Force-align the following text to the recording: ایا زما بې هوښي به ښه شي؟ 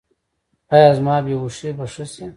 ایا 0.73 0.89
زما 0.97 1.15
بې 1.25 1.33
هوښي 1.41 1.69
به 1.77 1.85
ښه 1.93 2.05
شي؟ 2.13 2.25